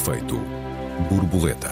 [0.00, 0.40] Efeito
[1.10, 1.70] borboleta.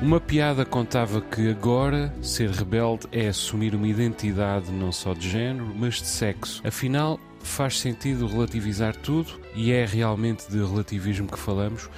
[0.00, 5.74] Uma piada contava que agora ser rebelde é assumir uma identidade não só de género,
[5.74, 6.62] mas de sexo.
[6.64, 11.90] Afinal, faz sentido relativizar tudo e é realmente de relativismo que falamos.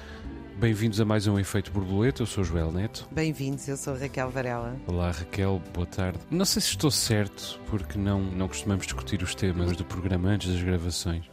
[0.63, 3.09] Bem-vindos a mais um Efeito Borboleta, eu sou Joel Neto.
[3.11, 4.77] Bem-vindos, eu sou Raquel Varela.
[4.87, 6.21] Olá Raquel, boa tarde.
[6.31, 10.53] Não sei se estou certo, porque não, não costumamos discutir os temas do programa antes
[10.53, 11.25] das gravações,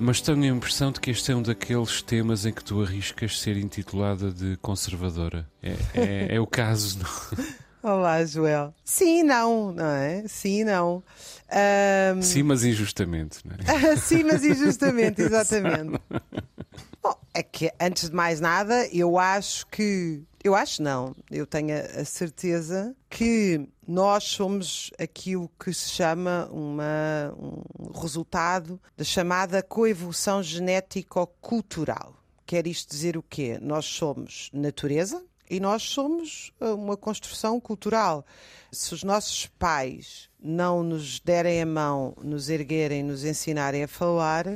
[0.00, 3.38] mas tenho a impressão de que este é um daqueles temas em que tu arriscas
[3.38, 5.48] ser intitulada de conservadora.
[5.62, 7.44] É, é, é o caso, não?
[7.92, 8.74] Olá, Joel.
[8.84, 10.24] Sim, não, não é?
[10.26, 11.04] Sim, não.
[11.48, 13.94] Ahm, Sim, mas injustamente, não é?
[13.94, 16.00] Sim, mas injustamente, exatamente.
[17.00, 20.22] Bom, é que antes de mais nada, eu acho que.
[20.42, 27.34] Eu acho não, eu tenho a certeza que nós somos aquilo que se chama uma,
[27.38, 32.14] um resultado da chamada coevolução genético-cultural.
[32.46, 33.58] Quer isto dizer o quê?
[33.60, 38.24] Nós somos natureza, e nós somos uh, uma construção cultural.
[38.70, 44.46] Se os nossos pais não nos derem a mão, nos erguerem, nos ensinarem a falar,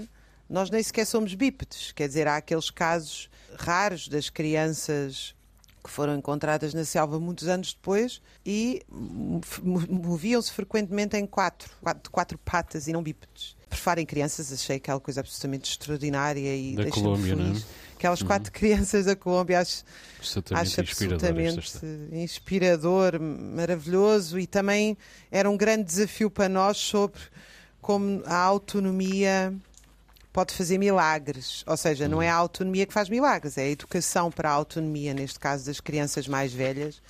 [0.48, 1.92] nós nem sequer somos bípedes.
[1.92, 5.34] Quer dizer, há aqueles casos raros das crianças
[5.83, 9.41] que foram encontradas na selva muitos anos depois e mo-
[9.91, 13.55] moviam-se frequentemente em quatro, quatro, quatro patas e não bípedes.
[13.69, 17.47] Preferem crianças, achei aquela coisa absolutamente extraordinária e Da Colômbia, não é?
[17.48, 17.67] feliz.
[17.97, 19.84] Aquelas quatro crianças da Colômbia, acho,
[20.19, 21.78] Absolutamente acho absolutamente
[22.12, 24.97] inspirador, maravilhoso e também
[25.31, 27.20] era um grande desafio para nós sobre
[27.81, 29.53] como a autonomia
[30.34, 31.62] pode fazer milagres.
[31.64, 35.14] Ou seja, não é a autonomia que faz milagres, é a educação para a autonomia,
[35.14, 37.00] neste caso das crianças mais velhas,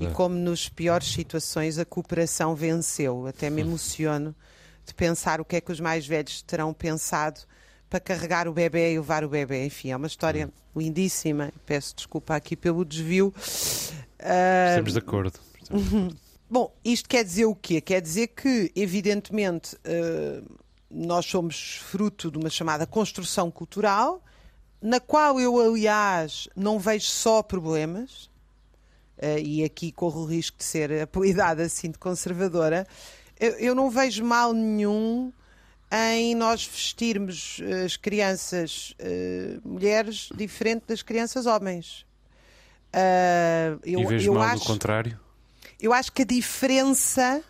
[0.00, 3.26] é e como nos piores situações a cooperação venceu.
[3.26, 4.32] Até me emociono
[4.86, 7.40] de pensar o que é que os mais velhos terão pensado
[7.90, 9.66] para carregar o bebê e levar o bebê.
[9.66, 11.52] Enfim, é uma história lindíssima.
[11.66, 13.34] Peço desculpa aqui pelo desvio.
[14.20, 15.40] Ah, Estamos de acordo.
[15.60, 16.16] Estamos de acordo.
[16.48, 17.80] Bom, isto quer dizer o quê?
[17.80, 20.42] Quer dizer que, evidentemente, eh,
[20.90, 24.22] nós somos fruto de uma chamada construção cultural,
[24.82, 28.30] na qual eu, aliás, não vejo só problemas,
[29.18, 32.86] eh, e aqui corro o risco de ser apelidada assim de conservadora,
[33.38, 35.32] eu, eu não vejo mal nenhum
[35.92, 42.06] em nós vestirmos eh, as crianças eh, mulheres diferente das crianças homens.
[42.92, 44.64] Ah, eu, e vejo eu mal acho...
[44.64, 45.20] do contrário?
[45.80, 47.42] Eu acho que a diferença,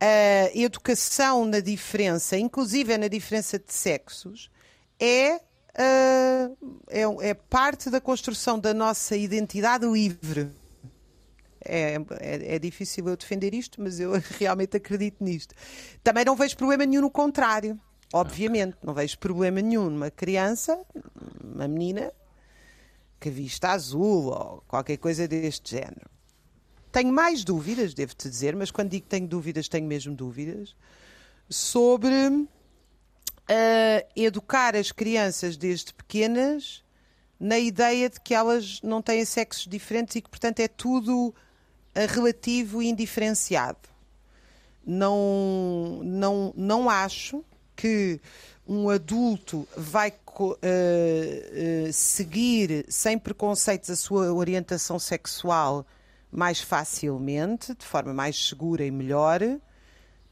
[0.00, 4.50] a educação na diferença, inclusive na diferença de sexos,
[4.98, 5.40] é,
[5.74, 10.50] é, é parte da construção da nossa identidade livre.
[11.62, 15.54] É, é, é difícil eu defender isto, mas eu realmente acredito nisto.
[16.02, 17.78] Também não vejo problema nenhum no contrário.
[18.12, 20.80] Obviamente, não vejo problema nenhum numa criança,
[21.44, 22.12] uma menina,
[23.20, 26.10] que vista azul ou qualquer coisa deste género.
[26.92, 30.74] Tenho mais dúvidas, devo-te dizer, mas quando digo que tenho dúvidas, tenho mesmo dúvidas,
[31.48, 32.48] sobre
[33.48, 36.84] ah, educar as crianças desde pequenas
[37.38, 41.34] na ideia de que elas não têm sexos diferentes e que, portanto, é tudo
[41.94, 43.88] ah, relativo e indiferenciado.
[44.84, 47.44] Não, não, não acho
[47.76, 48.20] que
[48.66, 50.12] um adulto vai
[50.62, 55.86] eh, eh, seguir sem preconceitos a sua orientação sexual
[56.30, 59.40] mais facilmente, de forma mais segura e melhor,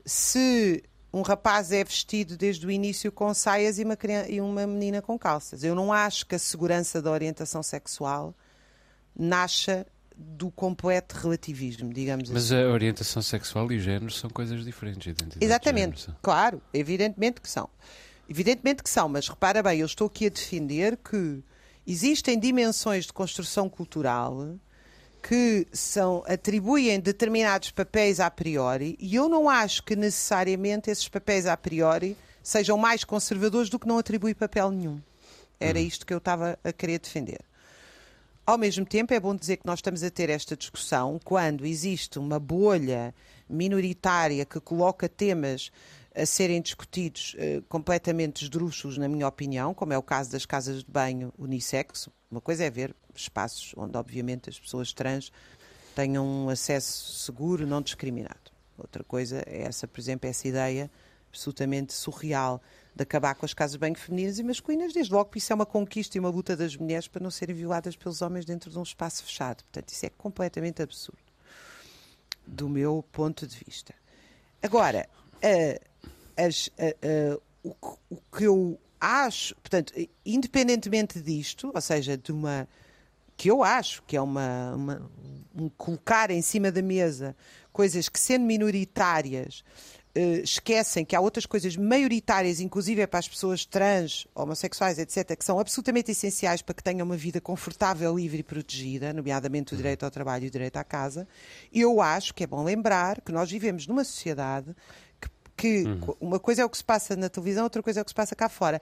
[0.04, 0.82] se
[1.12, 5.00] um rapaz é vestido desde o início com saias e uma, crian- e uma menina
[5.02, 5.64] com calças.
[5.64, 8.34] Eu não acho que a segurança da orientação sexual
[9.16, 9.86] nasça
[10.16, 12.62] do completo relativismo, digamos Mas assim.
[12.62, 15.14] a orientação sexual e género são coisas diferentes.
[15.40, 17.68] Exatamente, claro, evidentemente que são.
[18.28, 21.42] Evidentemente que são, mas repara bem, eu estou aqui a defender que
[21.86, 24.56] existem dimensões de construção cultural
[25.22, 31.46] que são, atribuem determinados papéis a priori e eu não acho que necessariamente esses papéis
[31.46, 35.00] a priori sejam mais conservadores do que não atribuir papel nenhum.
[35.60, 37.40] Era isto que eu estava a querer defender.
[38.46, 42.18] Ao mesmo tempo, é bom dizer que nós estamos a ter esta discussão quando existe
[42.18, 43.14] uma bolha
[43.46, 45.70] minoritária que coloca temas
[46.20, 50.82] a serem discutidos eh, completamente esdrúxulos, na minha opinião, como é o caso das casas
[50.84, 52.10] de banho unissexo.
[52.30, 55.30] Uma coisa é ver espaços onde, obviamente, as pessoas trans
[55.94, 58.50] tenham um acesso seguro, não discriminado.
[58.76, 60.90] Outra coisa é essa, por exemplo, essa ideia
[61.30, 62.60] absolutamente surreal
[62.94, 65.54] de acabar com as casas de banho femininas e masculinas, desde logo que isso é
[65.54, 68.78] uma conquista e uma luta das mulheres para não serem violadas pelos homens dentro de
[68.78, 69.62] um espaço fechado.
[69.64, 71.18] Portanto, isso é completamente absurdo,
[72.46, 73.94] do meu ponto de vista.
[74.62, 75.08] Agora,
[75.42, 75.80] a-
[76.46, 77.74] as- a- a- o,
[78.10, 79.92] o que eu acho, portanto,
[80.24, 82.68] independentemente disto, ou seja, de uma
[83.36, 85.10] que eu acho que é uma, uma
[85.54, 87.36] um colocar em cima da mesa
[87.72, 89.62] coisas que sendo minoritárias
[90.16, 95.36] uh, esquecem que há outras coisas maioritárias, inclusive é para as pessoas trans, homossexuais, etc.,
[95.36, 99.74] que são absolutamente essenciais para que tenham uma vida confortável, livre e protegida, nomeadamente o
[99.74, 99.82] uhum.
[99.82, 101.26] direito ao trabalho e o direito à casa.
[101.72, 104.74] Eu acho que é bom lembrar que nós vivemos numa sociedade
[105.58, 106.14] que, uhum.
[106.20, 108.14] uma coisa é o que se passa na televisão, outra coisa é o que se
[108.14, 108.80] passa cá fora.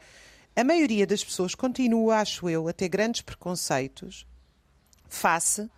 [0.54, 4.26] A maioria das pessoas continua, acho eu, a ter grandes preconceitos
[5.08, 5.68] face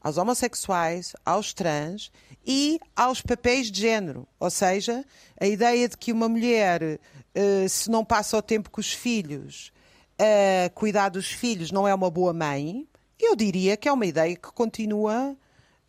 [0.00, 2.12] aos homossexuais, aos trans
[2.46, 4.26] e aos papéis de género.
[4.38, 5.04] Ou seja,
[5.40, 9.72] a ideia de que uma mulher, uh, se não passa o tempo com os filhos,
[10.18, 12.86] a cuidar dos filhos, não é uma boa mãe,
[13.18, 15.36] eu diria que é uma ideia que continua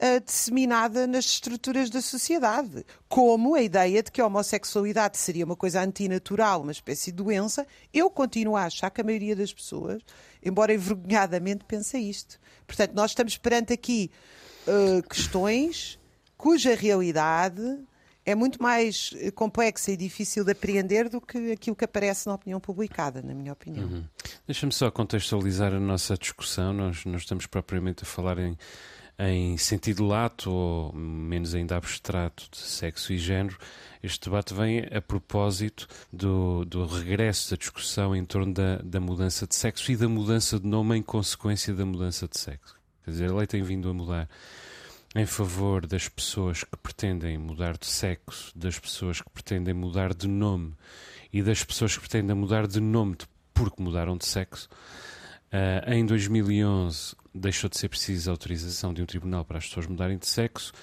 [0.01, 2.85] uh, disseminada nas estruturas da sociedade.
[3.07, 7.65] Como a ideia de que a homossexualidade seria uma coisa antinatural, uma espécie de doença,
[7.93, 10.01] eu continuo a achar que a maioria das pessoas,
[10.43, 12.39] embora envergonhadamente, pensa isto.
[12.65, 14.11] Portanto, nós estamos perante aqui
[14.67, 15.99] uh, questões
[16.37, 17.79] cuja realidade
[18.23, 22.59] é muito mais complexa e difícil de apreender do que aquilo que aparece na opinião
[22.59, 23.87] publicada, na minha opinião.
[23.87, 24.03] Uhum.
[24.45, 26.73] Deixa-me só contextualizar a nossa discussão.
[26.73, 28.57] Nós não estamos propriamente a falar em,
[29.19, 33.57] em sentido lato ou menos ainda abstrato de sexo e género.
[34.03, 39.47] Este debate vem a propósito do, do regresso da discussão em torno da, da mudança
[39.47, 42.75] de sexo e da mudança de nome em consequência da mudança de sexo.
[43.03, 44.29] Quer dizer, a lei tem vindo a mudar
[45.15, 50.27] em favor das pessoas que pretendem mudar de sexo, das pessoas que pretendem mudar de
[50.27, 50.75] nome
[51.33, 53.17] e das pessoas que pretendem mudar de nome
[53.53, 54.69] porque mudaram de sexo.
[55.47, 59.87] Uh, em 2011 deixou de ser precisa a autorização de um tribunal para as pessoas
[59.87, 60.73] mudarem de sexo.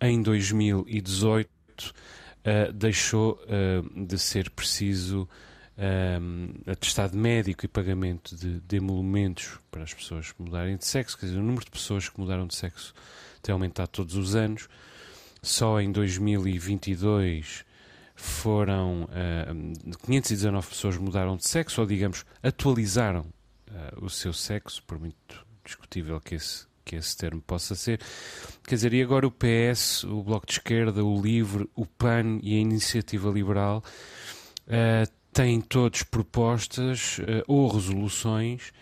[0.00, 5.28] Em 2018 uh, deixou uh, de ser preciso
[6.66, 11.18] atestado médico e pagamento de, de emolumentos para as pessoas mudarem de sexo.
[11.18, 12.94] Quer dizer, o número de pessoas que mudaram de sexo
[13.42, 14.70] tem aumentado todos os anos.
[15.42, 17.62] Só em 2022
[18.14, 23.26] foram uh, 519 pessoas mudaram de sexo, ou digamos, atualizaram
[23.70, 28.00] uh, o seu sexo, por muito discutível que esse, que esse termo possa ser.
[28.66, 32.54] Quer dizer, e agora o PS, o Bloco de Esquerda, o LIVRE, o PAN e
[32.56, 33.82] a Iniciativa Liberal
[34.66, 38.72] uh, têm todos propostas uh, ou resoluções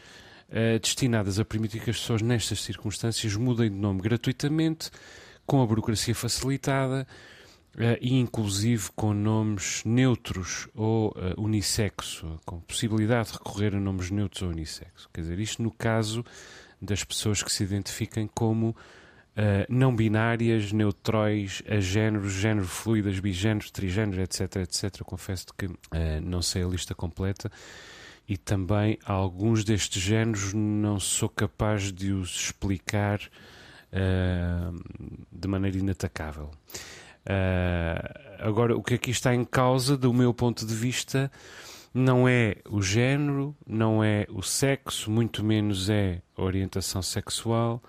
[0.80, 4.88] destinadas a permitir que as pessoas, nestas circunstâncias, mudem de nome gratuitamente,
[5.44, 7.08] com a burocracia facilitada
[8.00, 14.42] e, inclusive, com nomes neutros ou uh, unissexo, com possibilidade de recorrer a nomes neutros
[14.42, 15.08] ou unissexo.
[15.12, 16.24] Quer dizer, isto no caso
[16.80, 18.76] das pessoas que se identifiquem como
[19.34, 25.02] Uh, não binárias, neutróis, agéneros, género fluidas, bigéneros, trigéneros, etc, etc.
[25.02, 25.74] Confesso que uh,
[26.22, 27.50] não sei a lista completa
[28.28, 33.20] e também alguns destes géneros não sou capaz de os explicar
[35.30, 36.50] de maneira inatacável.
[37.26, 41.30] Uh, agora, o que aqui está em causa, do meu ponto de vista,
[41.92, 47.82] não é o género, não é o sexo, muito menos é a orientação sexual.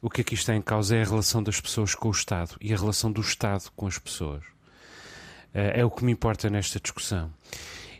[0.00, 2.72] O que aqui está em causa é a relação das pessoas com o Estado e
[2.72, 4.42] a relação do Estado com as pessoas.
[5.54, 7.30] Uh, é o que me importa nesta discussão.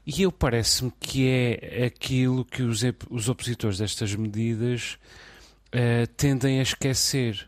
[0.05, 4.99] E eu parece-me que é aquilo que os, os opositores destas medidas
[5.69, 7.47] uh, tendem a esquecer.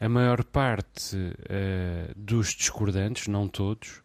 [0.00, 4.02] A maior parte uh, dos discordantes, não todos,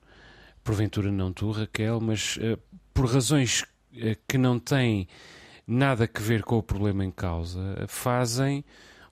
[0.64, 2.60] porventura não tu, Raquel, mas uh,
[2.94, 3.66] por razões
[4.28, 5.08] que não têm
[5.66, 8.64] nada a ver com o problema em causa, fazem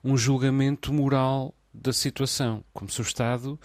[0.04, 3.58] um julgamento moral da situação, como se o Estado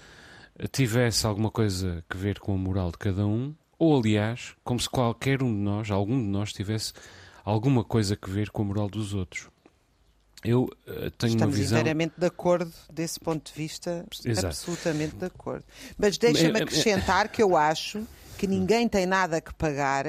[0.72, 4.90] tivesse alguma coisa a ver com a moral de cada um ou aliás, como se
[4.90, 6.94] qualquer um de nós, algum de nós, tivesse
[7.44, 9.50] alguma coisa a ver com a moral dos outros.
[10.44, 11.80] Eu uh, tenho Estamos uma visão.
[11.80, 14.48] inteiramente de acordo desse ponto de vista, Exato.
[14.48, 15.64] absolutamente de acordo.
[15.98, 18.06] Mas deixa-me acrescentar que eu acho
[18.38, 20.06] que ninguém tem nada que pagar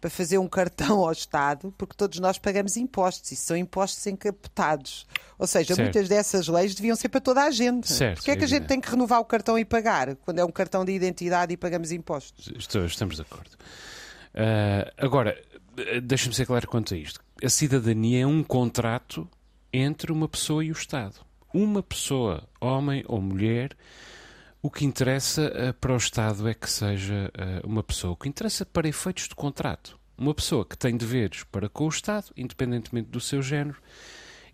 [0.00, 5.06] para fazer um cartão ao Estado, porque todos nós pagamos impostos e são impostos encapotados.
[5.38, 5.82] Ou seja, certo.
[5.82, 7.90] muitas dessas leis deviam ser para toda a gente.
[7.90, 10.44] Certo, Porquê é que a gente tem que renovar o cartão e pagar, quando é
[10.44, 12.52] um cartão de identidade e pagamos impostos?
[12.56, 13.50] Estou, estamos de acordo.
[14.34, 15.40] Uh, agora,
[16.02, 17.20] deixa-me ser claro quanto a isto.
[17.42, 19.28] A cidadania é um contrato
[19.72, 21.16] entre uma pessoa e o Estado.
[21.52, 23.76] Uma pessoa, homem ou mulher,
[24.60, 28.12] o que interessa uh, para o Estado é que seja uh, uma pessoa.
[28.12, 29.98] O que interessa para efeitos de contrato.
[30.16, 33.78] Uma pessoa que tem deveres para com o Estado, independentemente do seu género,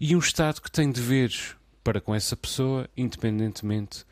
[0.01, 4.05] e um Estado que tem deveres para com essa pessoa, independentemente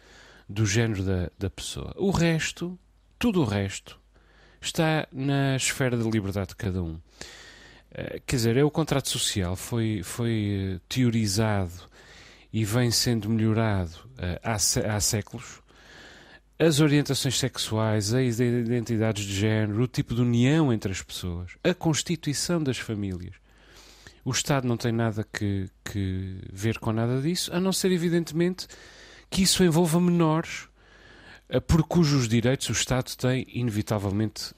[0.48, 1.94] do género da, da pessoa.
[1.96, 2.78] O resto,
[3.18, 3.98] tudo o resto,
[4.60, 7.00] está na esfera da liberdade de cada um.
[7.92, 11.88] Eh, quer dizer, é o contrato social, foi, foi eh, teorizado
[12.52, 15.60] e vem sendo melhorado uh, há, há séculos.
[16.58, 21.74] As orientações sexuais, as identidades de género, o tipo de união entre as pessoas, a
[21.74, 23.34] constituição das famílias.
[24.24, 28.66] O Estado não tem nada que, que ver com nada disso, a não ser, evidentemente,
[29.28, 30.66] que isso envolva menores,
[31.66, 34.54] por cujos direitos o Estado tem, inevitavelmente,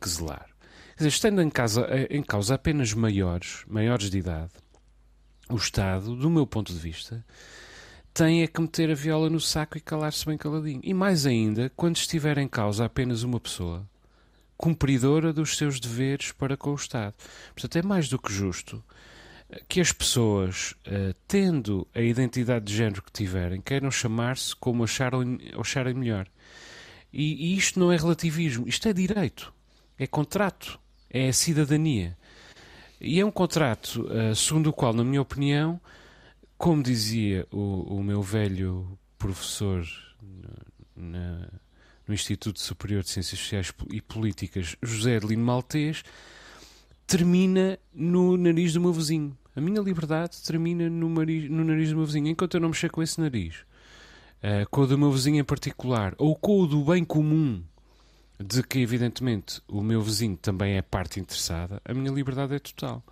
[0.00, 0.53] que zelar.
[0.96, 4.52] Dizer, estando em, casa, em causa apenas maiores, maiores de idade,
[5.48, 7.24] o Estado, do meu ponto de vista,
[8.12, 10.80] tem é que meter a viola no saco e calar-se bem caladinho.
[10.84, 13.84] E mais ainda, quando estiver em causa apenas uma pessoa,
[14.56, 17.14] cumpridora dos seus deveres para com o Estado.
[17.52, 18.82] Portanto, é mais do que justo
[19.68, 25.38] que as pessoas, eh, tendo a identidade de género que tiverem, queiram chamar-se como acharem,
[25.58, 26.26] acharem melhor.
[27.12, 29.52] E, e isto não é relativismo, isto é direito,
[29.98, 30.80] é contrato,
[31.14, 32.18] é cidadania.
[33.00, 35.80] E é um contrato uh, segundo o qual, na minha opinião,
[36.58, 39.86] como dizia o, o meu velho professor
[40.96, 41.48] na,
[42.06, 46.02] no Instituto Superior de Ciências Sociais e Políticas, José Adelino Maltês,
[47.06, 49.36] termina no nariz do meu vizinho.
[49.54, 52.90] A minha liberdade termina no, nariz, no nariz do meu vizinho, enquanto eu não mexer
[52.90, 53.58] com esse nariz,
[54.42, 57.62] uh, com o do meu vizinho em particular, ou com o do bem comum
[58.38, 63.02] de que, evidentemente, o meu vizinho também é parte interessada, a minha liberdade é total.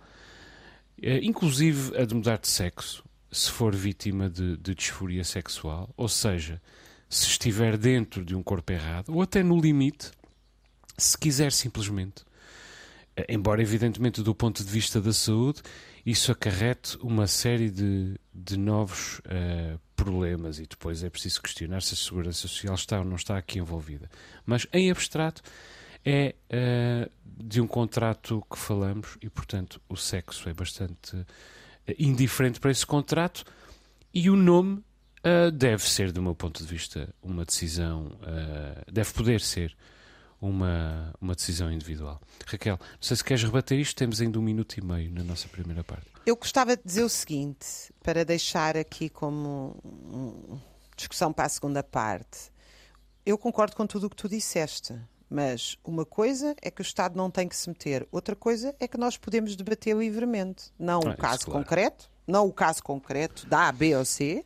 [1.01, 6.07] É, inclusive a de mudar de sexo, se for vítima de, de disforia sexual, ou
[6.07, 6.61] seja,
[7.09, 10.11] se estiver dentro de um corpo errado, ou até no limite,
[10.97, 12.23] se quiser simplesmente.
[13.15, 15.61] Eh, embora, evidentemente, do ponto de vista da saúde,
[16.05, 21.93] isso acarrete uma série de, de novos uh, problemas e depois é preciso questionar se
[21.93, 24.09] a segurança social está ou não está aqui envolvida.
[24.45, 25.41] Mas em abstrato
[26.05, 31.25] é uh, de um contrato que falamos e, portanto, o sexo é bastante uh,
[31.97, 33.45] indiferente para esse contrato
[34.13, 34.83] e o nome
[35.25, 38.11] uh, deve ser, do meu ponto de vista, uma decisão,
[38.91, 39.75] deve poder ser
[40.49, 42.19] uma, uma decisão individual.
[42.45, 45.47] Raquel, não sei se queres rebater isto, temos ainda um minuto e meio na nossa
[45.47, 46.07] primeira parte.
[46.25, 50.61] Eu gostava de dizer o seguinte, para deixar aqui como
[50.95, 52.51] discussão para a segunda parte.
[53.25, 54.93] Eu concordo com tudo o que tu disseste,
[55.29, 58.87] mas uma coisa é que o Estado não tem que se meter, outra coisa é
[58.87, 60.71] que nós podemos debater livremente.
[60.77, 61.59] Não ah, o caso claro.
[61.59, 64.45] concreto, não o caso concreto da A, B ou C,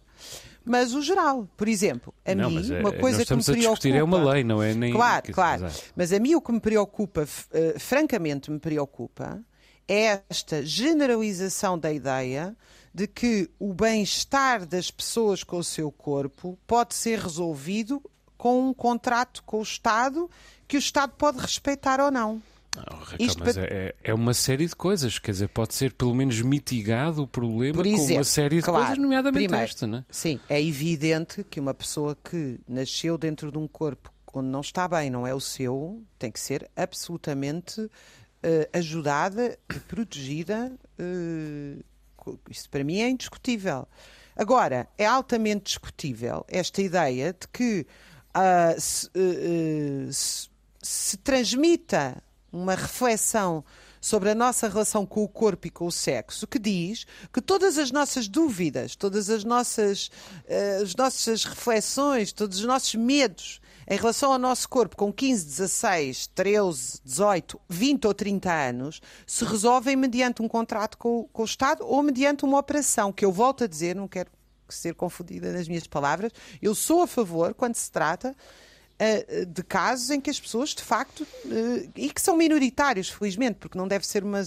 [0.67, 1.47] mas o geral.
[1.55, 3.67] Por exemplo, a não, mim, é, uma coisa que me preocupa.
[3.67, 4.93] A discutir é uma lei, não é nem.
[4.93, 5.67] Claro, claro.
[5.95, 9.41] Mas a mim o que me preocupa, uh, francamente me preocupa,
[9.87, 12.55] é esta generalização da ideia
[12.93, 18.01] de que o bem-estar das pessoas com o seu corpo pode ser resolvido
[18.37, 20.29] com um contrato com o Estado
[20.67, 22.41] que o Estado pode respeitar ou não.
[22.77, 23.65] Não, Raquel, mas para...
[23.65, 27.81] é, é, uma série de coisas, quer dizer, pode ser pelo menos mitigado o problema
[27.81, 30.05] exemplo, com uma série de claro, coisas, nomeadamente primeiro, esta, não é?
[30.09, 34.87] Sim, é evidente que uma pessoa que nasceu dentro de um corpo onde não está
[34.87, 37.89] bem, não é o seu, tem que ser absolutamente uh,
[38.71, 40.71] ajudada e protegida.
[40.99, 41.83] Uh,
[42.49, 43.87] isso para mim é indiscutível.
[44.35, 47.87] Agora, é altamente discutível esta ideia de que
[48.35, 49.09] uh, se,
[50.11, 50.49] se,
[50.81, 53.63] se transmita uma reflexão
[53.99, 57.77] sobre a nossa relação com o corpo e com o sexo, que diz que todas
[57.77, 60.07] as nossas dúvidas, todas as nossas,
[60.45, 65.45] uh, as nossas reflexões, todos os nossos medos em relação ao nosso corpo com 15,
[65.45, 71.45] 16, 13, 18, 20 ou 30 anos se resolvem mediante um contrato com, com o
[71.45, 74.29] Estado ou mediante uma operação, que eu volto a dizer, não quero
[74.67, 78.35] ser confundida nas minhas palavras, eu sou a favor quando se trata
[79.45, 83.77] de casos em que as pessoas, de facto, uh, e que são minoritários, felizmente, porque
[83.77, 84.41] não deve ser uma,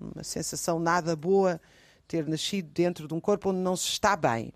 [0.00, 1.60] uma sensação nada boa
[2.08, 4.52] ter nascido dentro de um corpo onde não se está bem.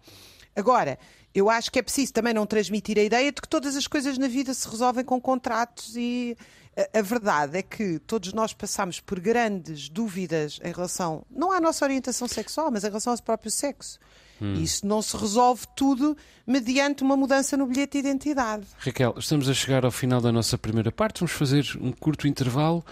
[0.54, 0.98] Agora,
[1.34, 4.16] eu acho que é preciso também não transmitir a ideia de que todas as coisas
[4.16, 6.36] na vida se resolvem com contratos e
[6.74, 11.60] a, a verdade é que todos nós passamos por grandes dúvidas em relação, não à
[11.60, 13.98] nossa orientação sexual, mas em relação ao próprio sexo.
[14.40, 14.54] Hum.
[14.54, 16.16] Isso não se resolve tudo
[16.46, 18.66] mediante uma mudança no bilhete de identidade.
[18.78, 21.20] Raquel, estamos a chegar ao final da nossa primeira parte.
[21.20, 22.84] Vamos fazer um curto intervalo.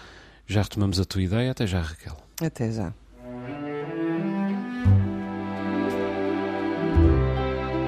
[0.47, 1.51] Já retomamos a tua ideia.
[1.51, 2.17] Até já, Raquel.
[2.41, 2.93] Até já.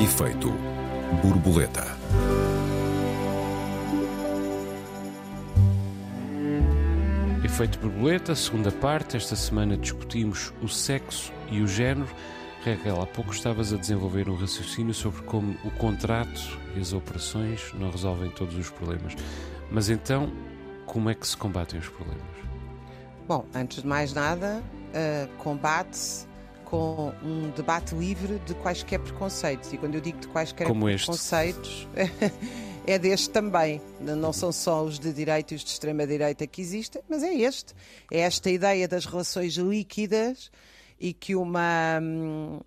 [0.01, 0.53] Efeito
[1.21, 1.85] borboleta.
[7.43, 9.17] Efeito borboleta, segunda parte.
[9.17, 12.07] Esta semana discutimos o sexo e o género.
[12.67, 17.73] Raquel, há pouco estavas a desenvolver um raciocínio sobre como o contrato e as operações
[17.73, 19.15] não resolvem todos os problemas.
[19.71, 20.31] Mas então,
[20.85, 22.25] como é que se combatem os problemas?
[23.25, 26.27] Bom, antes de mais nada, uh, combate-se
[26.65, 29.71] com um debate livre de quaisquer preconceitos.
[29.71, 31.87] E quando eu digo de quaisquer Como preconceitos,
[32.85, 33.81] é deste também.
[34.01, 37.73] Não são só os de direita e os de extrema-direita que existem, mas é este.
[38.11, 40.51] É esta ideia das relações líquidas
[40.99, 41.99] e que uma.
[42.01, 42.59] Hum,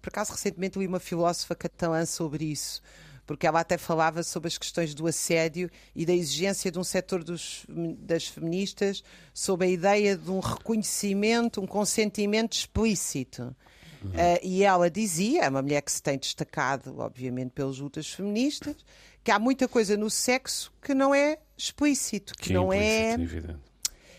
[0.00, 2.80] por acaso, recentemente li uma filósofa catalã sobre isso
[3.26, 7.24] porque ela até falava sobre as questões do assédio e da exigência de um setor
[7.24, 7.66] dos,
[7.98, 9.02] das feministas
[9.34, 13.54] sobre a ideia de um reconhecimento, um consentimento explícito.
[14.02, 14.10] Uhum.
[14.10, 18.76] Uh, e ela dizia, é uma mulher que se tem destacado, obviamente, pelas lutas feministas,
[19.24, 23.14] que há muita coisa no sexo que não é explícito, que, que não é.
[23.14, 23.58] Evidente.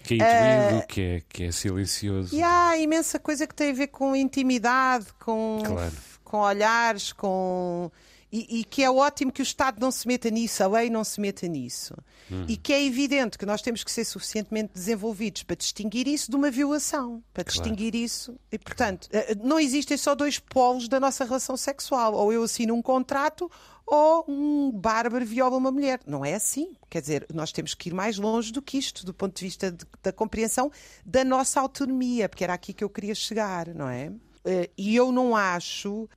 [0.07, 2.35] Que é intuído, uh, que, é, que é silencioso.
[2.35, 5.93] E há imensa coisa que tem a ver com intimidade, com, claro.
[6.23, 7.91] com olhares, com
[8.31, 11.03] e, e, que é ótimo que o Estado não se meta nisso, a lei não
[11.03, 11.95] se meta nisso.
[12.29, 12.45] Hum.
[12.47, 16.35] E que é evidente que nós temos que ser suficientemente desenvolvidos para distinguir isso de
[16.35, 17.61] uma violação, para claro.
[17.61, 18.37] distinguir isso.
[18.51, 22.13] E, portanto, eh, não existem só dois polos da nossa relação sexual.
[22.15, 23.49] Ou eu assino um contrato
[23.87, 26.01] ou um bárbaro viola uma mulher.
[26.05, 26.75] Não é assim.
[26.89, 29.71] Quer dizer, nós temos que ir mais longe do que isto, do ponto de vista
[29.71, 30.69] de, da compreensão
[31.05, 34.11] da nossa autonomia, porque era aqui que eu queria chegar, não é?
[34.43, 36.09] Eh, e eu não acho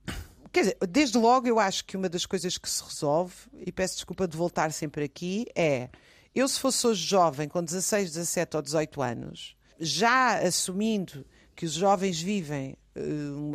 [0.51, 3.33] Quer dizer, desde logo eu acho que uma das coisas que se resolve,
[3.65, 5.87] e peço desculpa de voltar sempre aqui, é
[6.35, 11.25] eu se fosse hoje jovem, com 16, 17 ou 18 anos, já assumindo
[11.55, 12.75] que os jovens vivem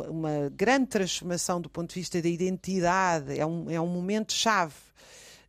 [0.09, 4.73] uma grande transformação do ponto de vista da identidade, é um, é um momento-chave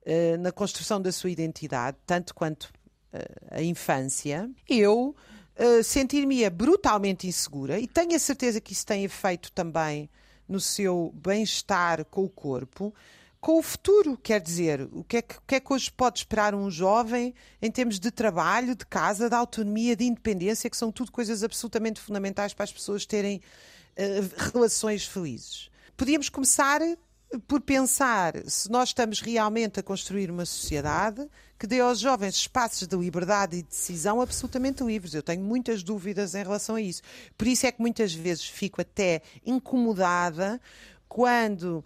[0.02, 3.18] uh, na construção da sua identidade, tanto quanto uh,
[3.50, 5.14] a infância, eu
[5.82, 10.08] sentir-me brutalmente insegura, e tenho a certeza que isso tem efeito também
[10.48, 12.94] no seu bem-estar com o corpo,
[13.40, 14.16] com o futuro.
[14.16, 17.34] Quer dizer, o que, é que, o que, é que, hoje pode esperar um jovem
[17.60, 22.00] em termos de trabalho, de casa, de autonomia, de independência, que são tudo coisas absolutamente
[22.00, 23.42] fundamentais para as pessoas terem
[24.52, 25.70] relações felizes.
[25.96, 26.80] Podíamos começar
[27.46, 32.86] por pensar se nós estamos realmente a construir uma sociedade que dê aos jovens espaços
[32.86, 35.12] de liberdade e decisão absolutamente livres.
[35.12, 37.02] Eu tenho muitas dúvidas em relação a isso.
[37.36, 40.60] Por isso é que muitas vezes fico até incomodada
[41.08, 41.84] quando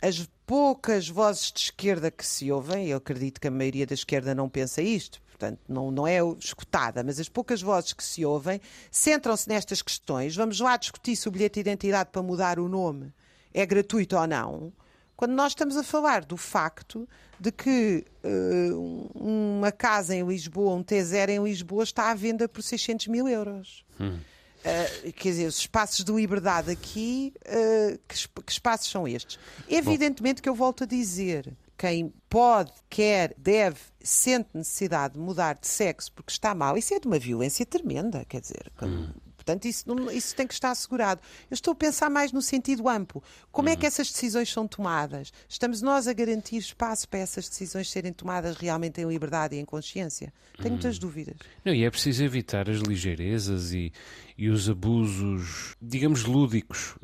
[0.00, 4.34] as poucas vozes de esquerda que se ouvem, eu acredito que a maioria da esquerda
[4.34, 8.60] não pensa isto, portanto não, não é escutada, mas as poucas vozes que se ouvem
[8.90, 10.36] centram-se nestas questões.
[10.36, 13.12] Vamos lá discutir se o bilhete de identidade para mudar o nome
[13.52, 14.72] é gratuito ou não,
[15.16, 20.84] quando nós estamos a falar do facto de que uh, uma casa em Lisboa, um
[20.84, 23.84] T0 em Lisboa, está à venda por 600 mil euros.
[23.98, 24.18] Hum.
[24.60, 29.38] Uh, quer dizer, os espaços de liberdade aqui, uh, que, que, espaços são estes?
[29.68, 30.42] Evidentemente Bom.
[30.42, 36.12] que eu volto a dizer, quem pode, quer, deve, sente necessidade de mudar de sexo
[36.12, 38.70] porque está mal, isso é de uma violência tremenda, quer dizer.
[38.82, 39.08] Hum.
[39.40, 41.22] Portanto, isso, isso tem que estar assegurado.
[41.50, 43.22] Eu estou a pensar mais no sentido amplo.
[43.50, 43.88] Como é que uhum.
[43.88, 45.32] essas decisões são tomadas?
[45.48, 49.64] Estamos nós a garantir espaço para essas decisões serem tomadas realmente em liberdade e em
[49.64, 50.30] consciência?
[50.58, 51.00] Tenho muitas uhum.
[51.00, 51.36] dúvidas.
[51.64, 53.90] Não, e é preciso evitar as ligeirezas e,
[54.36, 56.96] e os abusos, digamos, lúdicos.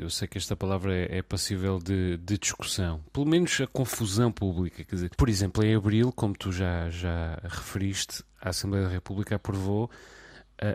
[0.00, 3.04] Eu sei que esta palavra é, é passível de, de, discussão.
[3.12, 4.82] Pelo menos a confusão pública.
[4.82, 9.36] Quer dizer, por exemplo, em abril, como tu já, já referiste, a Assembleia da República
[9.36, 9.90] aprovou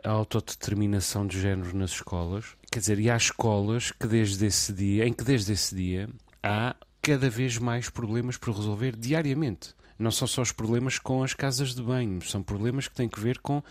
[0.04, 2.46] a autodeterminação de género nas escolas.
[2.72, 6.10] Quer dizer, e há escolas que desde esse dia, em que desde esse dia
[6.44, 9.74] há cada vez mais problemas por resolver diariamente.
[9.98, 13.20] Não são só os problemas com as casas de banho, são problemas que têm que
[13.20, 13.64] ver com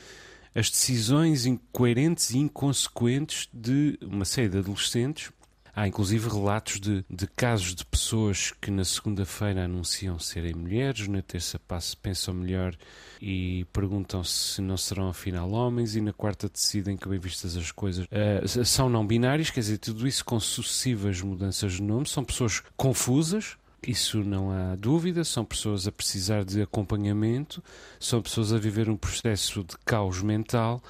[0.55, 5.31] as decisões incoerentes e inconsequentes de uma série de adolescentes
[5.77, 11.21] Há inclusive relatos de, de casos de pessoas que na segunda-feira anunciam serem mulheres, na
[11.21, 11.61] terça
[12.01, 12.75] pensam melhor
[13.21, 17.71] e perguntam se não serão afinal homens, e na quarta decidem que, bem vistas as
[17.71, 22.09] coisas, uh, são não binários, quer dizer, tudo isso com sucessivas mudanças de nome.
[22.09, 27.63] São pessoas confusas, isso não há dúvida, são pessoas a precisar de acompanhamento,
[28.01, 30.83] são pessoas a viver um processo de caos mental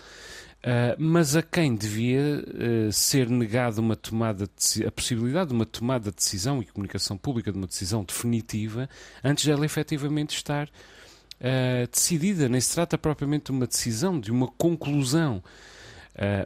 [0.66, 5.64] Uh, mas a quem devia uh, ser negada uma tomada de, a possibilidade de uma
[5.64, 8.90] tomada de decisão e comunicação pública de uma decisão definitiva
[9.22, 12.48] antes dela efetivamente estar uh, decidida.
[12.48, 15.40] Nem se trata propriamente de uma decisão, de uma conclusão.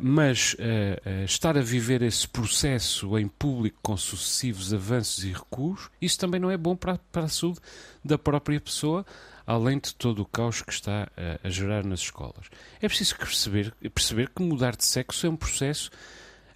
[0.02, 0.56] mas
[1.24, 6.50] estar a viver esse processo em público com sucessivos avanços e recuos, isso também não
[6.50, 7.60] é bom para, para a saúde
[8.04, 9.06] da própria pessoa,
[9.50, 12.46] além de todo o caos que está a, a gerar nas escolas.
[12.80, 15.90] É preciso perceber, perceber que mudar de sexo é um processo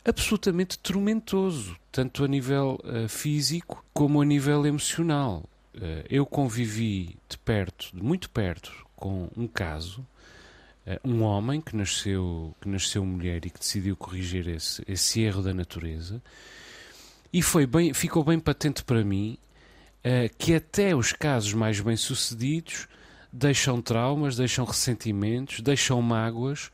[0.05, 5.43] absolutamente tormentoso, tanto a nível uh, físico como a nível emocional.
[5.75, 10.07] uh, eu convivi de perto, de muito perto, com um caso,
[10.87, 15.43] uh, um homem que nasceu, que nasceu mulher e que decidiu corrigir esse, esse erro
[15.43, 16.23] da natureza,
[17.33, 19.37] e foi bem, ficou bem patente para mim
[20.39, 22.87] que até os casos mais bem-sucedidos
[23.33, 26.71] deixam traumas, deixam ressentimentos, deixam mágoas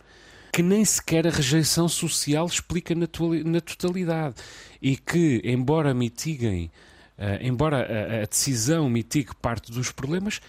[0.52, 3.06] que nem sequer a rejeição social explica na,
[3.44, 4.36] na totalidade.
[4.82, 6.70] E que, embora mitiguem,
[7.18, 10.40] uh, embora a, decisão mitigue parte dos problemas,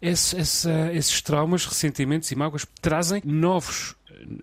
[0.00, 3.94] esses traumas, ressentimentos e mágoas trazem novos,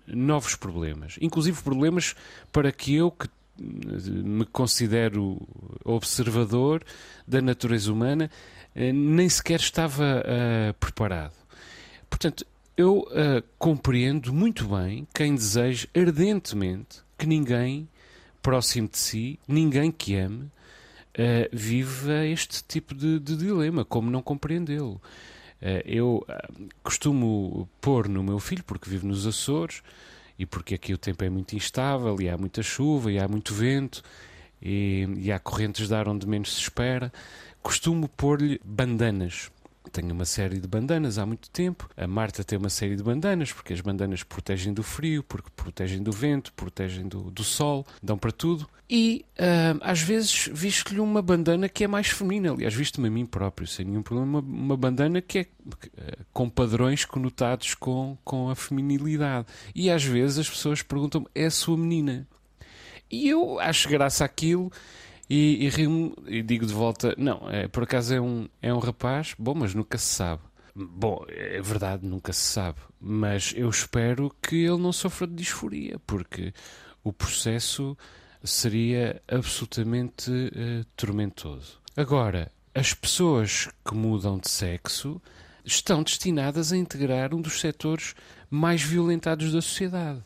[0.06, 2.14] novos problemas, inclusive problemas
[2.52, 5.40] para que eu, que me considero
[5.84, 6.82] observador
[7.26, 8.30] da natureza humana,
[8.74, 11.34] eh, nem sequer estava uh, preparado.
[12.08, 17.88] Portanto, eu uh, compreendo muito bem quem deseja ardentemente que ninguém
[18.40, 20.50] próximo de si, ninguém que ame, uh,
[21.52, 25.00] viva este tipo de, de dilema, como não compreendê-lo.
[25.84, 26.24] Eu
[26.84, 29.82] costumo pôr no meu filho, porque vive nos Açores,
[30.38, 33.54] e porque aqui o tempo é muito instável, e há muita chuva, e há muito
[33.54, 34.02] vento,
[34.62, 37.12] e, e há correntes de ar onde menos se espera,
[37.62, 39.50] costumo pôr-lhe bandanas
[39.88, 41.88] tenho uma série de bandanas há muito tempo.
[41.96, 46.02] A Marta tem uma série de bandanas, porque as bandanas protegem do frio, porque protegem
[46.02, 48.68] do vento, protegem do, do sol, dão para tudo.
[48.90, 52.52] E uh, às vezes visto-lhe uma bandana que é mais feminina.
[52.52, 56.48] Aliás, visto-me a mim próprio, sem nenhum problema, uma, uma bandana que é uh, com
[56.48, 59.46] padrões conotados com, com a feminilidade.
[59.74, 62.26] E às vezes as pessoas perguntam-me: é a sua menina?
[63.10, 64.70] E eu acho graça àquilo
[65.28, 69.34] e, e e digo de volta: não, é, por acaso é um, é um rapaz,
[69.38, 70.42] bom, mas nunca se sabe.
[70.74, 75.98] Bom, é verdade, nunca se sabe, mas eu espero que ele não sofra de disforia,
[76.06, 76.52] porque
[77.02, 77.98] o processo
[78.44, 81.80] seria absolutamente uh, tormentoso.
[81.96, 85.20] Agora, as pessoas que mudam de sexo
[85.64, 88.14] estão destinadas a integrar um dos setores
[88.48, 90.22] mais violentados da sociedade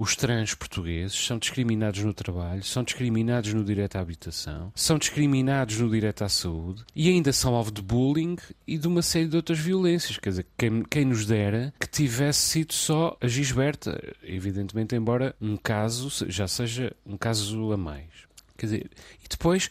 [0.00, 5.78] os trans portugueses são discriminados no trabalho, são discriminados no direito à habitação, são discriminados
[5.78, 9.36] no direito à saúde e ainda são alvo de bullying e de uma série de
[9.36, 10.16] outras violências.
[10.16, 15.54] Quer dizer, quem, quem nos dera que tivesse sido só a Gisberta, evidentemente, embora um
[15.58, 18.08] caso já seja um caso a mais.
[18.56, 18.90] Quer dizer,
[19.22, 19.68] e depois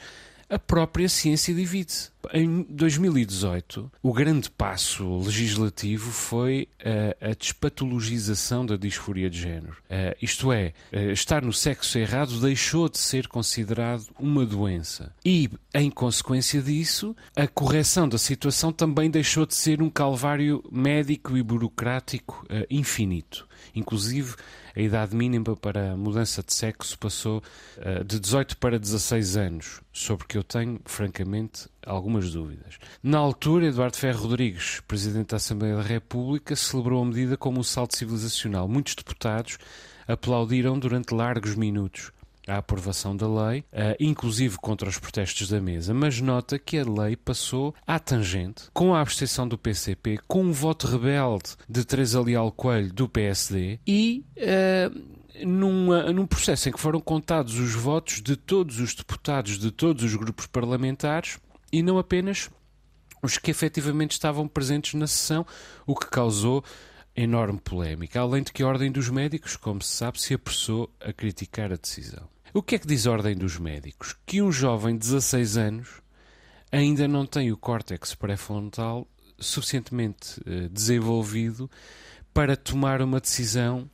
[0.49, 2.09] a própria ciência divide-se.
[2.33, 6.67] Em 2018, o grande passo legislativo foi
[7.21, 9.77] a, a despatologização da disforia de género.
[9.89, 15.13] Uh, isto é, uh, estar no sexo errado deixou de ser considerado uma doença.
[15.23, 21.37] E, em consequência disso, a correção da situação também deixou de ser um calvário médico
[21.37, 23.47] e burocrático uh, infinito.
[23.73, 24.35] Inclusive,
[24.75, 27.41] a idade mínima para mudança de sexo passou
[27.77, 32.77] uh, de 18 para 16 anos, sobre que eu tenho, francamente, algumas dúvidas.
[33.01, 37.63] Na altura, Eduardo Ferro Rodrigues, Presidente da Assembleia da República, celebrou a medida como um
[37.63, 38.67] salto civilizacional.
[38.67, 39.57] Muitos deputados
[40.07, 42.11] aplaudiram durante largos minutos
[42.49, 46.83] a aprovação da lei, uh, inclusive contra os protestos da mesa, mas nota que a
[46.83, 52.21] lei passou à tangente, com a abstenção do PCP, com um voto rebelde de Teresa
[52.21, 54.25] Leal Coelho do PSD e.
[54.37, 59.71] Uh, numa, num processo em que foram contados os votos de todos os deputados de
[59.71, 61.39] todos os grupos parlamentares
[61.71, 62.49] e não apenas
[63.21, 65.45] os que efetivamente estavam presentes na sessão,
[65.85, 66.63] o que causou
[67.15, 71.11] enorme polémica, além de que a Ordem dos Médicos, como se sabe, se apressou a
[71.11, 72.27] criticar a decisão.
[72.51, 74.15] O que é que diz a Ordem dos Médicos?
[74.25, 75.87] Que um jovem de 16 anos
[76.71, 79.07] ainda não tem o córtex pré-frontal
[79.37, 81.69] suficientemente uh, desenvolvido
[82.33, 83.89] para tomar uma decisão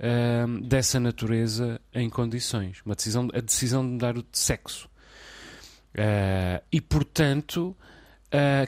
[0.00, 2.82] uh, dessa natureza em condições.
[2.84, 4.88] Uma decisão, a decisão de mudar o sexo.
[5.94, 7.76] Uh, e, portanto,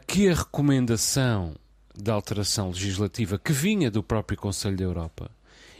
[0.09, 1.55] que a recomendação
[1.95, 5.31] de alteração legislativa que vinha do próprio Conselho da Europa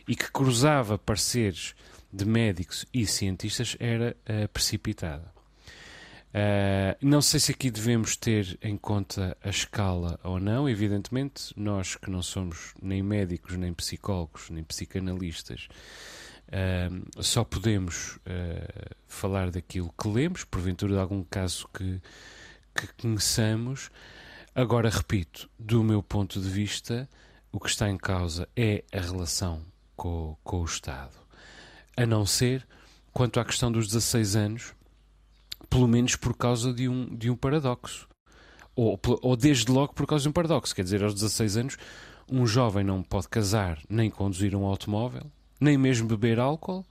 [0.07, 1.75] e que cruzava pareceres
[2.13, 5.33] de médicos e cientistas era uh, precipitada.
[6.33, 11.95] Uh, não sei se aqui devemos ter em conta a escala ou não, evidentemente, nós
[11.95, 15.69] que não somos nem médicos, nem psicólogos, nem psicanalistas,
[16.49, 22.01] uh, só podemos uh, falar daquilo que lemos, porventura de algum caso que,
[22.75, 23.91] que conheçamos.
[24.55, 27.09] Agora, repito, do meu ponto de vista,
[27.51, 29.63] o que está em causa é a relação
[29.95, 31.22] com, com o Estado
[32.03, 32.67] a não ser
[33.13, 34.75] quanto à questão dos 16 anos,
[35.71, 38.09] pelo menos por causa de um, de um paradoxo.
[38.75, 40.75] Ou, ou desde logo por causa de um paradoxo.
[40.75, 41.77] Quer dizer, aos 16 anos,
[42.31, 46.85] um jovem não pode casar nem conduzir um automóvel, nem mesmo beber álcool,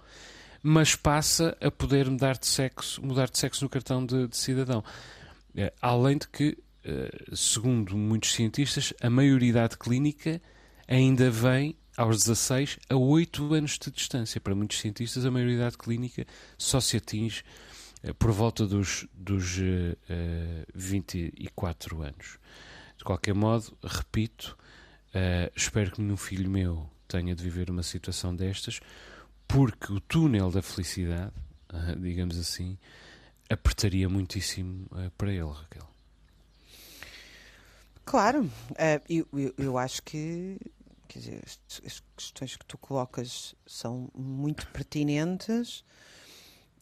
[0.61, 4.83] mas passa a poder mudar de sexo, mudar de sexo no cartão de, de cidadão.
[5.55, 10.39] É, além de que uh, segundo muitos cientistas, a maioridade clínica
[10.87, 14.39] ainda vem aos 16 a 8 anos de distância.
[14.41, 16.25] Para muitos cientistas, a maioridade clínica
[16.57, 17.43] só se atinge
[18.03, 22.37] uh, por volta dos, dos uh, 24 anos.
[22.97, 24.55] De qualquer modo, repito,
[25.55, 28.79] espero que nenhum filho meu tenha de viver uma situação destas,
[29.47, 31.33] porque o túnel da felicidade,
[31.99, 32.77] digamos assim,
[33.49, 35.91] apertaria muitíssimo para ele, Raquel.
[38.05, 40.57] Claro, uh, eu, eu, eu, acho que
[41.19, 41.41] dizer,
[41.85, 45.83] as questões que tu colocas são muito pertinentes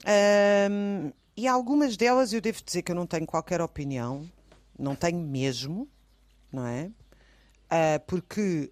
[0.04, 4.30] uh, e algumas delas eu devo dizer que eu não tenho qualquer opinião,
[4.78, 5.88] não tenho mesmo,
[6.52, 6.92] não é?
[7.72, 8.72] Uh, porque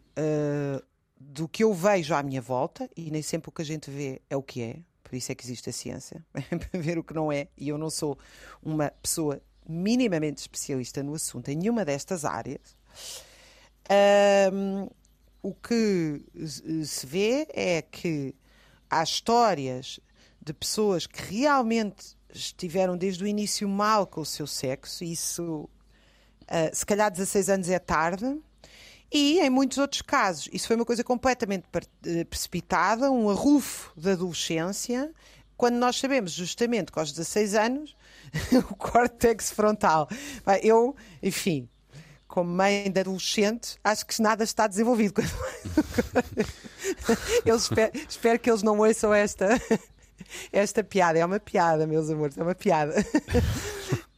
[1.19, 4.21] do que eu vejo à minha volta, e nem sempre o que a gente vê
[4.29, 7.13] é o que é, por isso é que existe a ciência, para ver o que
[7.13, 8.17] não é, e eu não sou
[8.61, 12.75] uma pessoa minimamente especialista no assunto em nenhuma destas áreas,
[14.53, 14.87] um,
[15.41, 16.23] o que
[16.85, 18.35] se vê é que
[18.89, 19.99] há histórias
[20.41, 25.69] de pessoas que realmente estiveram desde o início mal com o seu sexo, isso
[26.43, 28.39] uh, se calhar 16 anos é tarde,
[29.11, 31.63] e em muitos outros casos, isso foi uma coisa completamente
[32.05, 35.13] eh, precipitada, um arrufo da adolescência,
[35.55, 37.95] quando nós sabemos justamente que aos 16 anos
[38.69, 40.09] o córtex frontal.
[40.61, 41.69] Eu, enfim,
[42.27, 45.21] como mãe de adolescente, acho que nada está desenvolvido.
[47.45, 49.49] eu espero, espero que eles não ouçam esta,
[50.51, 51.17] esta piada.
[51.17, 52.93] É uma piada, meus amores, é uma piada.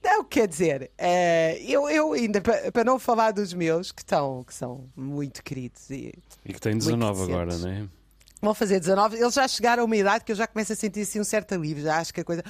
[0.01, 4.53] Não, quer dizer, é, eu, eu ainda, para não falar dos meus, que, estão, que
[4.53, 5.89] são muito queridos.
[5.89, 6.13] E,
[6.45, 7.87] e que têm 19 agora, não é?
[8.41, 11.01] Vão fazer 19, eles já chegaram a uma idade que eu já começo a sentir
[11.01, 12.43] assim um certo alívio, já acho que a coisa.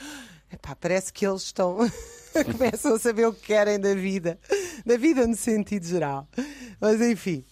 [0.51, 1.77] Epá, parece que eles estão.
[2.57, 4.39] começam a saber o que querem da vida,
[4.85, 6.27] da vida no sentido geral.
[6.79, 7.43] Mas enfim,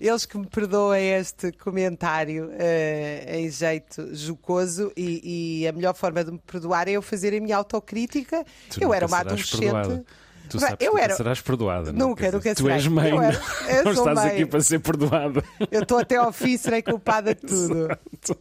[0.00, 6.22] eles que me perdoem este comentário uh, em jeito jocoso e, e, a melhor forma
[6.22, 8.44] de me perdoar é eu fazer a minha autocrítica.
[8.70, 9.60] Tu eu era uma adolescente.
[9.60, 10.04] Perdoada.
[10.48, 11.16] Tu sabes eu era...
[11.16, 11.92] serás perdoada.
[11.92, 12.10] Não?
[12.10, 13.40] Nunca, nunca Tu és mãe, eu era...
[13.68, 14.28] eu não estás mãe.
[14.28, 15.42] aqui para ser perdoada.
[15.70, 17.84] Eu estou até ao fim, serei culpada de tudo.
[17.84, 18.38] Exato.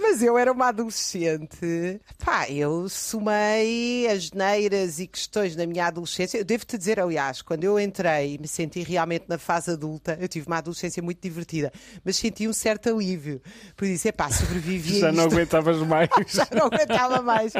[0.00, 2.00] Mas eu era uma adolescente.
[2.24, 6.38] Pá, eu sumei as neiras e questões na minha adolescência.
[6.38, 10.26] Eu devo-te dizer, aliás, quando eu entrei e me senti realmente na fase adulta, eu
[10.26, 11.70] tive uma adolescência muito divertida,
[12.02, 13.42] mas senti um certo alívio.
[13.76, 16.08] Por isso, é pá, sobrevivi Já não aguentavas mais.
[16.28, 17.52] Já não aguentava mais.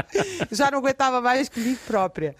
[0.50, 2.34] Já não aguentava mais comigo própria.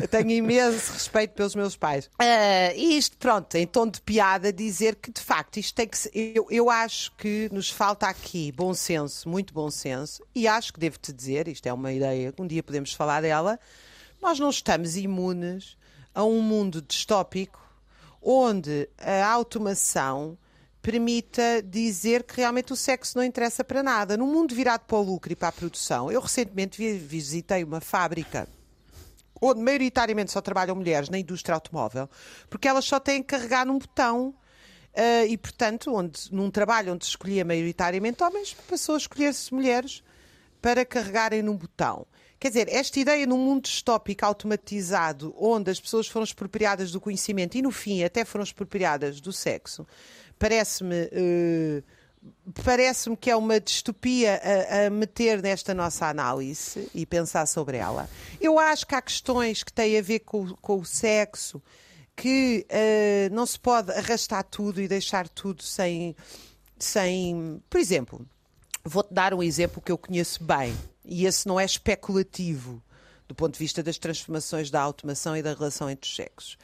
[0.00, 2.06] Eu tenho imenso respeito pelos meus pais.
[2.20, 5.96] Uh, e isto, pronto, em tom de piada, dizer que de facto isto tem que
[5.96, 6.10] ser.
[6.12, 10.80] Eu, eu acho que nos falta aqui bom senso muito bom senso, e acho que
[10.80, 13.58] devo-te dizer, isto é uma ideia, um dia podemos falar dela,
[14.20, 15.78] nós não estamos imunes
[16.14, 17.60] a um mundo distópico
[18.20, 20.36] onde a automação
[20.82, 24.16] permita dizer que realmente o sexo não interessa para nada.
[24.16, 28.48] Num mundo virado para o lucro e para a produção, eu recentemente visitei uma fábrica
[29.40, 32.10] onde maioritariamente só trabalham mulheres na indústria automóvel,
[32.50, 34.34] porque elas só têm que carregar num botão
[34.92, 40.02] Uh, e, portanto, onde, num trabalho onde se escolhia maioritariamente homens, passou a escolher-se mulheres
[40.60, 42.06] para carregarem num botão.
[42.38, 47.56] Quer dizer, esta ideia num mundo distópico automatizado, onde as pessoas foram expropriadas do conhecimento
[47.56, 49.86] e, no fim, até foram expropriadas do sexo,
[50.38, 51.04] parece-me.
[51.04, 51.82] Uh,
[52.64, 58.10] Parece-me que é uma distopia a, a, meter nesta nossa análise e pensar sobre ela.
[58.38, 61.62] Eu acho que há questões que têm a ver com, com o sexo,
[62.20, 66.14] que uh, não se pode arrastar tudo e deixar tudo sem.
[66.78, 67.62] sem...
[67.70, 68.26] Por exemplo,
[68.84, 72.82] vou-te dar um exemplo que eu conheço bem, e esse não é especulativo
[73.26, 76.58] do ponto de vista das transformações da automação e da relação entre os sexos.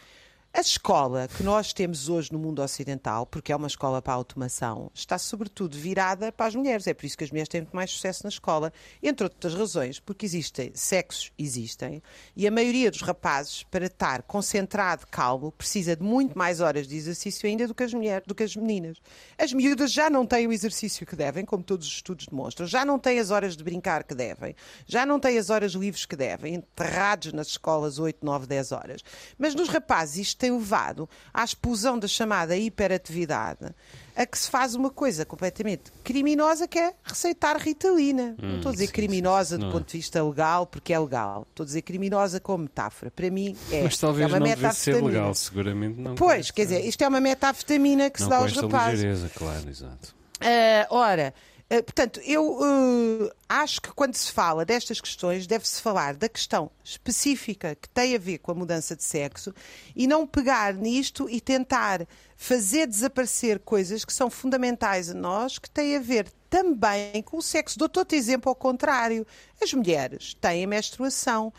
[0.57, 4.17] A escola que nós temos hoje no mundo ocidental, porque é uma escola para a
[4.17, 6.87] automação, está sobretudo virada para as mulheres.
[6.87, 10.01] É por isso que as mulheres têm muito mais sucesso na escola, entre outras razões,
[10.01, 12.03] porque existem sexos, existem,
[12.35, 16.97] e a maioria dos rapazes, para estar concentrado, calmo, precisa de muito mais horas de
[16.97, 18.97] exercício ainda do que as mulheres, do que as meninas.
[19.37, 22.83] As miúdas já não têm o exercício que devem, como todos os estudos demonstram, já
[22.83, 26.17] não têm as horas de brincar que devem, já não têm as horas livres que
[26.17, 29.03] devem, enterrados nas escolas 8, 9, 10 horas.
[29.37, 33.75] Mas nos rapazes isto tem levado à explosão da chamada hiperatividade,
[34.15, 38.37] a que se faz uma coisa completamente criminosa que é receitar ritalina.
[38.41, 40.99] Hum, não estou a dizer sim, criminosa sim, do ponto de vista legal, porque é
[40.99, 41.47] legal.
[41.51, 43.11] Estou a dizer criminosa como metáfora.
[43.11, 43.83] Para mim é.
[43.83, 46.15] Mas talvez é uma não ser legal, seguramente não.
[46.15, 49.01] Pois, quer dizer, isto é uma metafetamina que não se dá aos rapazes.
[49.01, 50.15] Ligeireza, claro, exato.
[50.37, 51.35] Uh, ora,
[51.69, 56.71] Uh, portanto, eu uh, acho que quando se fala destas questões, deve-se falar da questão
[56.85, 59.53] específica que tem a ver com a mudança de sexo
[59.95, 65.69] e não pegar nisto e tentar fazer desaparecer coisas que são fundamentais a nós, que
[65.69, 67.79] têm a ver também com o sexo.
[67.79, 69.27] Dou-te outro exemplo ao contrário.
[69.61, 71.53] As mulheres têm a menstruação.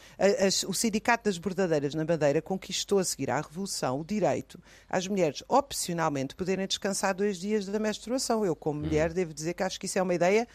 [0.68, 5.44] o Sindicato das Bordadeiras na Madeira conquistou, a seguir à Revolução, o direito às mulheres
[5.48, 8.46] opcionalmente poderem descansar dois dias da menstruação.
[8.46, 10.48] Eu, como mulher, devo dizer que acho que isso é uma ideia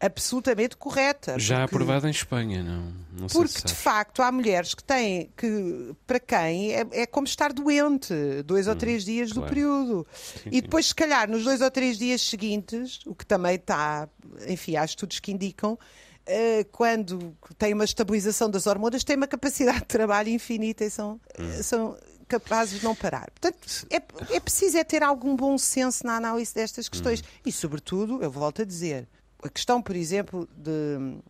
[0.00, 1.38] absolutamente correta.
[1.38, 2.92] Já porque, aprovada em Espanha, não?
[3.12, 7.52] não porque de facto há mulheres que têm que para quem é, é como estar
[7.52, 9.46] doente dois hum, ou três dias claro.
[9.46, 10.90] do período sim, e depois sim.
[10.90, 14.08] se calhar nos dois ou três dias seguintes o que também está,
[14.46, 19.80] enfim, há estudos que indicam uh, quando tem uma estabilização das hormonas tem uma capacidade
[19.80, 21.62] de trabalho infinita e são, hum.
[21.62, 21.96] são
[22.28, 23.30] capazes de não parar.
[23.30, 23.58] Portanto,
[23.90, 27.20] é, é preciso é ter algum bom senso na análise destas questões.
[27.20, 27.40] Hum.
[27.46, 29.08] E, sobretudo, eu volto a dizer,
[29.42, 31.20] a questão, por exemplo, de,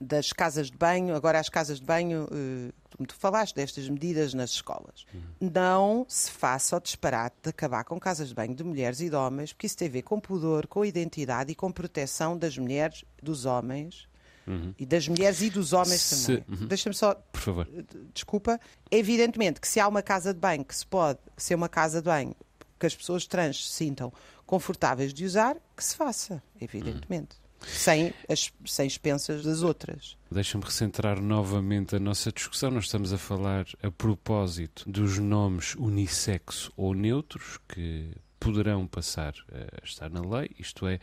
[0.00, 4.50] das casas de banho, agora as casas de banho, uh, tu falaste destas medidas nas
[4.50, 5.04] escolas.
[5.12, 5.50] Uhum.
[5.52, 9.14] Não se faça o disparate de acabar com casas de banho de mulheres e de
[9.14, 13.04] homens, porque isso tem a ver com pudor, com identidade e com proteção das mulheres,
[13.22, 14.08] dos homens.
[14.46, 14.74] Uhum.
[14.78, 16.38] E das mulheres e dos homens se...
[16.38, 16.44] também.
[16.48, 16.66] Uhum.
[16.66, 17.14] Deixa-me só.
[17.14, 17.68] Por favor.
[18.14, 18.58] Desculpa.
[18.90, 22.06] Evidentemente que se há uma casa de banho que se pode ser uma casa de
[22.06, 22.34] banho
[22.78, 24.10] que as pessoas trans se sintam
[24.46, 30.16] confortáveis de usar, que se faça, evidentemente sem as sem expensas das outras.
[30.30, 32.70] Deixa-me recentrar novamente a nossa discussão.
[32.70, 39.84] Nós estamos a falar a propósito dos nomes unissexo ou neutros que poderão passar a
[39.84, 40.98] estar na lei, isto é,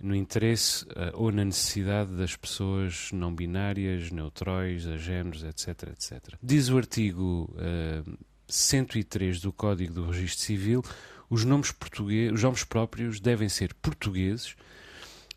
[0.00, 6.34] no interesse uh, ou na necessidade das pessoas não binárias, neutróis, agéneros, etc, etc.
[6.40, 8.02] Diz o artigo uh, eh,
[8.46, 10.84] 103 do Código do Registro Civil,
[11.28, 14.54] os nomes, portugueses, os nomes próprios devem ser portugueses,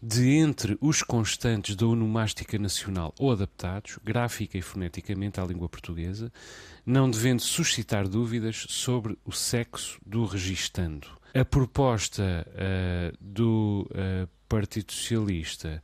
[0.02, 6.32] de entre os constantes da onomástica nacional ou adaptados, gráfica e foneticamente à língua portuguesa,
[6.86, 11.08] não devendo suscitar dúvidas sobre o sexo do registando.
[11.34, 15.82] A proposta uh, do uh, Partido Socialista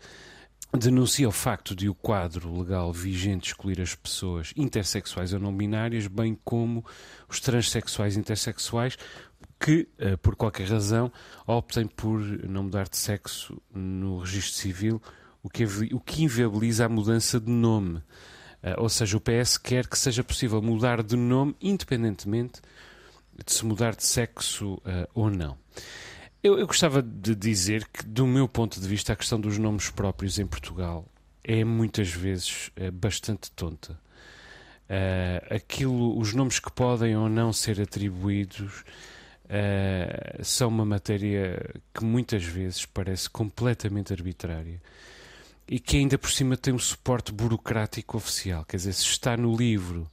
[0.74, 6.08] denuncia o facto de o quadro legal vigente excluir as pessoas intersexuais ou não binárias,
[6.08, 6.84] bem como
[7.30, 8.98] os transexuais e intersexuais,
[9.60, 11.12] que, uh, por qualquer razão,
[11.46, 15.02] optem por não mudar de sexo no registro civil,
[15.42, 17.98] o que, o que inviabiliza a mudança de nome.
[17.98, 22.62] Uh, ou seja, o PS quer que seja possível mudar de nome independentemente
[23.46, 25.58] de se mudar de sexo uh, ou não.
[26.44, 29.90] Eu, eu, gostava de dizer que, do meu ponto de vista, a questão dos nomes
[29.90, 31.06] próprios em Portugal
[31.44, 34.00] é muitas vezes bastante tonta.
[35.50, 38.84] aquilo, os nomes que podem ou não ser atribuídos
[39.48, 44.82] uh, são uma matéria que muitas vezes parece completamente arbitrária
[45.68, 48.64] e que ainda por cima tem um suporte burocrático oficial.
[48.66, 50.10] Quer dizer, se está no livro,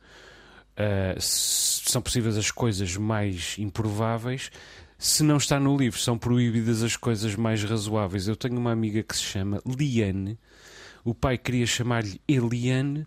[0.76, 4.50] uh, são possíveis as coisas mais improváveis.
[4.98, 8.26] Se não está no livro, são proibidas as coisas mais razoáveis.
[8.26, 10.38] Eu tenho uma amiga que se chama Liane.
[11.04, 13.06] O pai queria chamar-lhe Eliane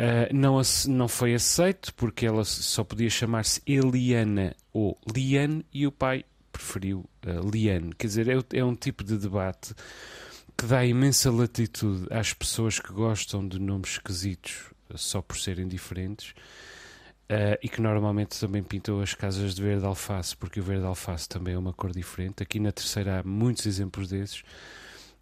[0.00, 5.92] Uh, não, não foi aceito porque ela só podia chamar-se Eliana ou Liane e o
[5.92, 7.92] pai preferiu uh, Liane.
[7.94, 9.74] Quer dizer, é, é, um tipo de debate
[10.56, 15.68] que dá imensa latitude às pessoas que gostam de nomes esquisitos uh, só por serem
[15.68, 16.34] diferentes
[17.30, 21.28] uh, e que normalmente também pintam as casas de verde alface, porque o verde alface
[21.28, 22.42] também é uma cor diferente.
[22.42, 24.42] Aqui na terceira há muitos exemplos desses.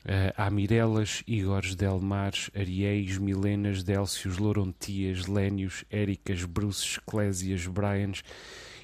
[0.04, 8.22] Uh, há Mirelas, Igores, Delmares, Arieis, Milenas, Délcios, Lorontias, Lénios, Éricas, Bruces, Clésias, Bryans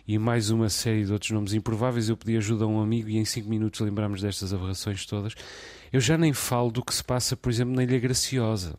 [0.06, 2.08] e mais uma série de outros nomes improváveis.
[2.08, 5.34] Eu pedi ajuda a um amigo e em 5 minutos lembramos destas aberrações todas.
[5.90, 8.78] Eu já nem falo do que se passa, por exemplo, na Ilha Graciosa,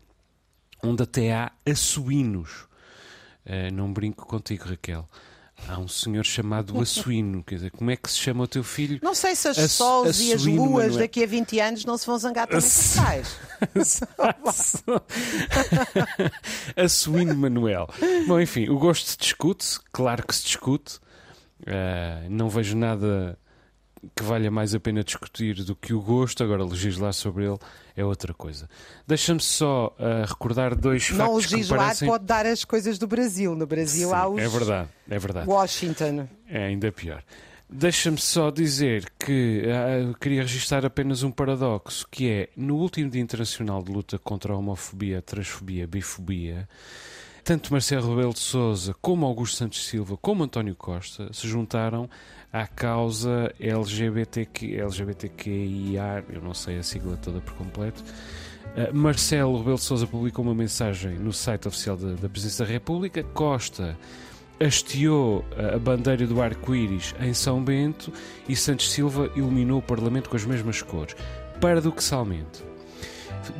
[0.83, 2.67] onde até há açuínos.
[3.45, 5.09] Uh, não brinco contigo, Raquel.
[5.67, 7.43] Há um senhor chamado Assuíno.
[7.43, 8.99] Quer dizer, como é que se chama o teu filho?
[9.01, 10.97] Não sei se as As, sols e as luas Manuel.
[10.97, 13.37] daqui a 20 anos não se vão zangar também com pais.
[16.75, 17.87] Assuíno Manuel.
[18.27, 20.97] Bom, enfim, o gosto se discute, claro que se discute.
[21.61, 23.37] Uh, não vejo nada
[24.15, 27.57] que valha mais a pena discutir do que o gosto, agora legislar sobre ele
[27.95, 28.69] é outra coisa.
[29.05, 32.07] Deixa-me só uh, recordar dois não factos Não legislar parecem...
[32.07, 33.55] pode dar as coisas do Brasil.
[33.55, 34.39] No Brasil Sim, há os...
[34.39, 35.49] É verdade, é verdade.
[35.49, 36.27] Washington.
[36.47, 37.23] É ainda pior.
[37.69, 43.21] Deixa-me só dizer que uh, queria registrar apenas um paradoxo, que é, no último Dia
[43.21, 46.67] Internacional de Luta contra a Homofobia, Transfobia, Bifobia,
[47.47, 52.09] tanto Marcelo Rebelo de Sousa, como Augusto Santos Silva, como António Costa se juntaram
[52.51, 58.03] à causa LGBTQ, LGBTQIA, eu não sei a sigla toda por completo.
[58.75, 62.71] Uh, Marcelo Rebelo de Sousa publicou uma mensagem no site oficial da, da Presidência da
[62.73, 63.23] República.
[63.23, 63.97] Costa
[64.59, 68.11] hasteou a bandeira do arco-íris em São Bento
[68.49, 71.15] e Santos Silva iluminou o Parlamento com as mesmas cores.
[71.61, 72.61] Paradoxalmente,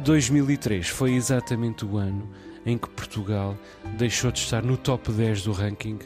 [0.04, 2.30] 2003 foi exatamente o ano
[2.68, 3.58] em que Portugal
[3.98, 6.00] deixou de estar no top 10 do ranking uh,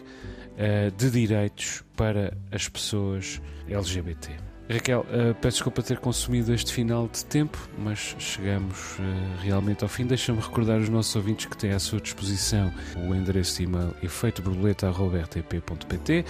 [0.96, 4.30] de direitos para as pessoas LGBT.
[4.70, 9.02] Raquel, uh, peço desculpa ter consumido este final de tempo, mas chegamos uh,
[9.42, 10.06] realmente ao fim.
[10.06, 16.26] Deixa-me recordar os nossos ouvintes que têm à sua disposição o endereço de e-mail efeitoborboleta.rtp.pt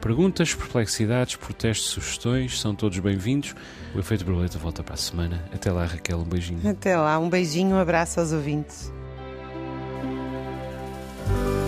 [0.00, 3.54] Perguntas, perplexidades, protestos, sugestões, são todos bem-vindos.
[3.94, 5.44] O Efeito Borboleta volta para a semana.
[5.52, 6.66] Até lá, Raquel, um beijinho.
[6.68, 8.90] Até lá, um beijinho, um abraço aos ouvintes.
[11.28, 11.65] Bye.